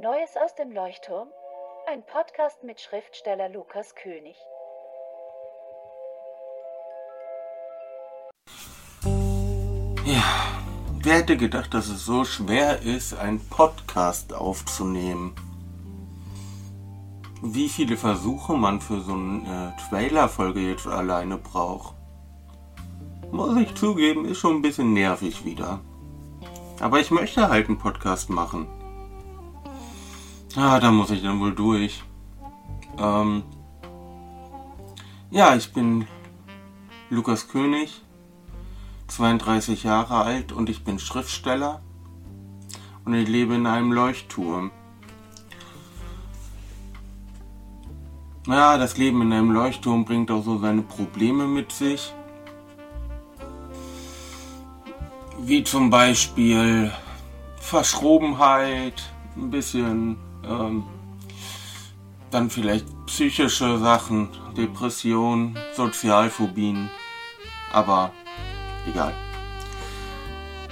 Neues 0.00 0.36
aus 0.36 0.54
dem 0.54 0.70
Leuchtturm? 0.70 1.26
Ein 1.88 2.04
Podcast 2.04 2.62
mit 2.62 2.80
Schriftsteller 2.80 3.48
Lukas 3.48 3.96
König. 3.96 4.36
Ja, 10.04 10.22
wer 11.02 11.14
hätte 11.14 11.36
gedacht, 11.36 11.74
dass 11.74 11.88
es 11.88 12.04
so 12.04 12.24
schwer 12.24 12.80
ist, 12.82 13.18
einen 13.18 13.40
Podcast 13.48 14.32
aufzunehmen? 14.32 15.34
Wie 17.42 17.68
viele 17.68 17.96
Versuche 17.96 18.52
man 18.52 18.80
für 18.80 19.00
so 19.00 19.14
eine 19.14 19.74
Trailer-Folge 19.88 20.60
jetzt 20.60 20.86
alleine 20.86 21.38
braucht? 21.38 21.96
Muss 23.32 23.56
ich 23.56 23.74
zugeben, 23.74 24.26
ist 24.26 24.38
schon 24.38 24.58
ein 24.58 24.62
bisschen 24.62 24.92
nervig 24.92 25.44
wieder. 25.44 25.80
Aber 26.78 27.00
ich 27.00 27.10
möchte 27.10 27.48
halt 27.48 27.66
einen 27.66 27.78
Podcast 27.78 28.30
machen. 28.30 28.77
Ah, 30.56 30.80
da 30.80 30.90
muss 30.90 31.10
ich 31.10 31.22
dann 31.22 31.40
wohl 31.40 31.54
durch. 31.54 32.02
Ähm 32.98 33.42
ja, 35.30 35.54
ich 35.54 35.72
bin 35.72 36.06
Lukas 37.10 37.48
König, 37.48 38.02
32 39.08 39.84
Jahre 39.84 40.16
alt 40.16 40.52
und 40.52 40.70
ich 40.70 40.84
bin 40.84 40.98
Schriftsteller 40.98 41.82
und 43.04 43.14
ich 43.14 43.28
lebe 43.28 43.54
in 43.54 43.66
einem 43.66 43.92
Leuchtturm. 43.92 44.70
Ja, 48.46 48.78
das 48.78 48.96
Leben 48.96 49.20
in 49.20 49.32
einem 49.34 49.50
Leuchtturm 49.50 50.06
bringt 50.06 50.30
auch 50.30 50.42
so 50.42 50.58
seine 50.58 50.80
Probleme 50.80 51.46
mit 51.46 51.70
sich. 51.70 52.14
Wie 55.40 55.62
zum 55.62 55.90
Beispiel 55.90 56.90
Verschrobenheit, 57.58 59.02
ein 59.36 59.50
bisschen, 59.50 60.16
ähm, 60.44 60.84
dann 62.30 62.50
vielleicht 62.50 62.86
psychische 63.06 63.78
Sachen, 63.78 64.28
Depression, 64.56 65.58
Sozialphobien, 65.74 66.90
aber 67.72 68.12
egal. 68.88 69.14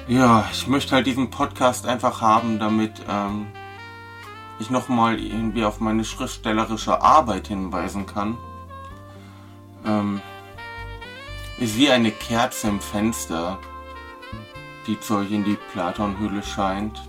Ja, 0.08 0.48
ich 0.52 0.66
möchte 0.68 0.94
halt 0.94 1.06
diesen 1.06 1.30
Podcast 1.30 1.86
einfach 1.86 2.20
haben, 2.20 2.58
damit 2.58 2.92
ähm, 3.08 3.46
ich 4.58 4.70
nochmal 4.70 5.18
irgendwie 5.18 5.64
auf 5.64 5.80
meine 5.80 6.04
schriftstellerische 6.04 7.00
Arbeit 7.00 7.48
hinweisen 7.48 8.06
kann. 8.06 8.36
Ähm, 9.84 10.20
ist 11.58 11.76
wie 11.76 11.90
eine 11.90 12.10
Kerze 12.10 12.68
im 12.68 12.80
Fenster 12.80 13.58
die 14.86 14.98
zu 15.00 15.16
euch 15.16 15.32
in 15.32 15.44
die 15.44 15.58
Platonhöhle 15.72 16.42
scheint. 16.42 17.00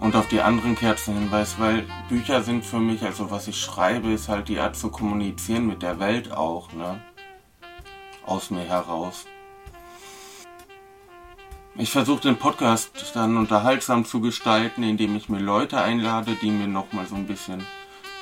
Und 0.00 0.16
auf 0.16 0.28
die 0.28 0.40
anderen 0.40 0.76
Kerzen 0.76 1.14
hinweist, 1.14 1.60
weil 1.60 1.86
Bücher 2.08 2.42
sind 2.42 2.64
für 2.64 2.80
mich, 2.80 3.02
also 3.02 3.30
was 3.30 3.48
ich 3.48 3.60
schreibe, 3.60 4.10
ist 4.10 4.28
halt 4.28 4.48
die 4.48 4.58
Art 4.58 4.74
zu 4.74 4.90
kommunizieren 4.90 5.66
mit 5.66 5.82
der 5.82 6.00
Welt 6.00 6.32
auch, 6.32 6.72
ne? 6.72 7.02
Aus 8.24 8.50
mir 8.50 8.64
heraus. 8.64 9.26
Ich 11.76 11.90
versuche 11.90 12.22
den 12.22 12.36
Podcast 12.36 13.12
dann 13.14 13.36
unterhaltsam 13.36 14.04
zu 14.04 14.20
gestalten, 14.20 14.82
indem 14.82 15.16
ich 15.16 15.28
mir 15.28 15.38
Leute 15.38 15.80
einlade, 15.80 16.34
die 16.34 16.50
mir 16.50 16.66
nochmal 16.66 17.06
so 17.06 17.14
ein 17.14 17.26
bisschen 17.26 17.64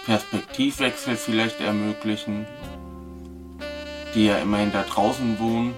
Perspektivwechsel 0.05 1.17
vielleicht 1.17 1.61
ermöglichen, 1.61 2.47
die 4.15 4.27
ja 4.27 4.39
immerhin 4.39 4.73
da 4.73 4.83
draußen 4.83 5.39
wohnen, 5.39 5.75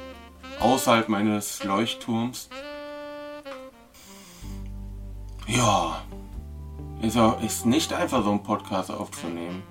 außerhalb 0.61 1.09
meines 1.09 1.63
Leuchtturms. 1.65 2.49
Ja, 5.53 6.01
ist, 7.03 7.19
auch, 7.19 7.43
ist 7.43 7.67
nicht 7.67 7.93
einfach 7.93 8.23
so 8.23 8.31
einen 8.31 8.43
Podcast 8.45 8.89
aufzunehmen. 8.89 9.65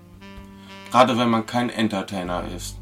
Gerade 0.91 1.17
wenn 1.17 1.29
man 1.29 1.45
kein 1.45 1.69
Entertainer 1.69 2.43
ist. 2.53 2.77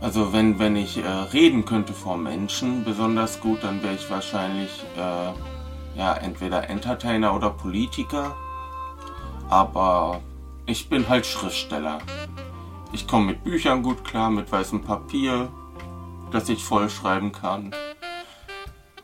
Also 0.00 0.32
wenn, 0.32 0.58
wenn 0.58 0.76
ich 0.76 0.96
äh, 0.96 1.06
reden 1.06 1.66
könnte 1.66 1.92
vor 1.92 2.16
Menschen 2.16 2.84
besonders 2.84 3.38
gut, 3.40 3.62
dann 3.62 3.82
wäre 3.82 3.94
ich 3.94 4.08
wahrscheinlich 4.08 4.70
äh, 4.96 5.98
ja, 5.98 6.14
entweder 6.14 6.70
Entertainer 6.70 7.34
oder 7.34 7.50
Politiker. 7.50 8.34
Aber 9.50 10.22
ich 10.64 10.88
bin 10.88 11.06
halt 11.06 11.26
Schriftsteller. 11.26 11.98
Ich 12.92 13.06
komme 13.06 13.26
mit 13.26 13.44
Büchern 13.44 13.82
gut 13.82 14.04
klar, 14.04 14.30
mit 14.30 14.50
weißem 14.50 14.80
Papier, 14.80 15.50
das 16.30 16.48
ich 16.48 16.64
vollschreiben 16.64 17.32
kann. 17.32 17.74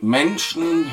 Menschen 0.01 0.87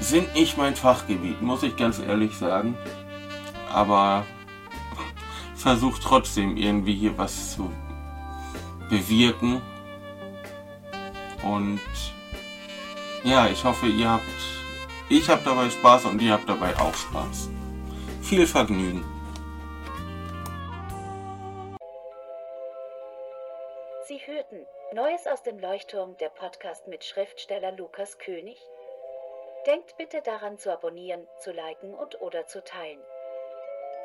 sind 0.00 0.34
nicht 0.34 0.56
mein 0.56 0.76
Fachgebiet, 0.76 1.42
muss 1.42 1.62
ich 1.62 1.76
ganz 1.76 1.98
ehrlich 1.98 2.36
sagen. 2.36 2.76
Aber 3.72 4.24
versuche 5.56 6.00
trotzdem 6.00 6.56
irgendwie 6.56 6.94
hier 6.94 7.18
was 7.18 7.54
zu 7.54 7.70
bewirken. 8.88 9.60
Und 11.42 11.80
ja, 13.24 13.48
ich 13.48 13.64
hoffe, 13.64 13.86
ihr 13.86 14.10
habt, 14.10 14.22
ich 15.08 15.28
habe 15.28 15.42
dabei 15.44 15.68
Spaß 15.70 16.06
und 16.06 16.22
ihr 16.22 16.32
habt 16.32 16.48
dabei 16.48 16.76
auch 16.76 16.94
Spaß. 16.94 17.50
Viel 18.22 18.46
Vergnügen. 18.46 19.04
Sie 24.06 24.18
hörten 24.24 24.66
Neues 24.94 25.26
aus 25.26 25.42
dem 25.42 25.58
Leuchtturm, 25.58 26.16
der 26.16 26.30
Podcast 26.30 26.88
mit 26.88 27.04
Schriftsteller 27.04 27.72
Lukas 27.72 28.18
König. 28.18 28.56
Denkt 29.66 29.96
bitte 29.96 30.22
daran 30.22 30.56
zu 30.58 30.72
abonnieren, 30.72 31.26
zu 31.40 31.50
liken 31.50 31.94
und 31.94 32.20
oder 32.20 32.46
zu 32.46 32.62
teilen. 32.62 33.00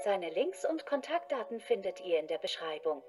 Seine 0.03 0.30
Links 0.30 0.66
und 0.66 0.86
Kontaktdaten 0.86 1.59
findet 1.59 2.02
ihr 2.02 2.19
in 2.19 2.28
der 2.28 2.40
Beschreibung. 2.40 3.02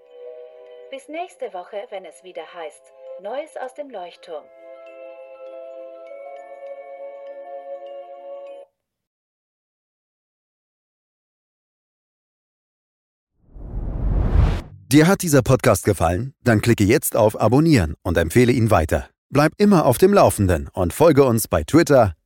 Bis 0.90 1.08
nächste 1.08 1.52
Woche, 1.52 1.86
wenn 1.90 2.04
es 2.04 2.22
wieder 2.22 2.54
heißt 2.54 2.92
Neues 3.20 3.56
aus 3.56 3.74
dem 3.74 3.90
Leuchtturm. 3.90 4.44
Dir 14.94 15.08
hat 15.08 15.22
dieser 15.22 15.42
Podcast 15.42 15.84
gefallen? 15.84 16.34
Dann 16.44 16.60
klicke 16.60 16.84
jetzt 16.84 17.16
auf 17.16 17.40
Abonnieren 17.40 17.94
und 18.04 18.16
empfehle 18.16 18.52
ihn 18.52 18.70
weiter. 18.70 19.08
Bleib 19.28 19.52
immer 19.56 19.86
auf 19.86 19.98
dem 19.98 20.12
Laufenden 20.12 20.68
und 20.72 20.92
folge 20.92 21.24
uns 21.24 21.48
bei 21.48 21.64
Twitter, 21.64 22.14